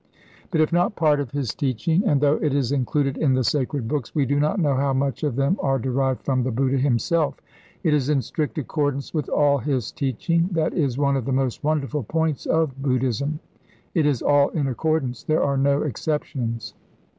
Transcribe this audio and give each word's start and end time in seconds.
But 0.49 0.61
if 0.61 0.73
not 0.73 0.95
part 0.95 1.19
of 1.19 1.29
his 1.29 1.53
teaching 1.53 2.03
and 2.07 2.19
though 2.21 2.37
it 2.37 2.55
is 2.55 2.71
included 2.71 3.17
in 3.17 3.35
the 3.35 3.43
sacred 3.43 3.87
books, 3.87 4.15
we 4.15 4.25
do 4.25 4.39
not 4.39 4.59
know 4.59 4.73
how 4.73 4.93
much 4.93 5.21
of 5.21 5.35
them 5.35 5.59
are 5.61 5.77
derived 5.77 6.23
from 6.23 6.41
the 6.41 6.49
Buddha 6.49 6.77
himself 6.77 7.35
it 7.83 7.93
is 7.93 8.09
in 8.09 8.23
strict 8.23 8.57
accordance 8.57 9.13
with 9.13 9.29
all 9.29 9.59
his 9.59 9.91
teaching. 9.91 10.49
That 10.53 10.73
is 10.73 10.97
one 10.97 11.15
of 11.15 11.25
the 11.25 11.31
most 11.31 11.63
wonderful 11.63 12.01
points 12.01 12.47
of 12.47 12.81
Buddhism, 12.81 13.41
it 13.93 14.07
is 14.07 14.23
all 14.23 14.49
in 14.49 14.65
accordance; 14.65 15.21
there 15.21 15.43
are 15.43 15.55
no 15.55 15.83
exceptions. 15.83 16.73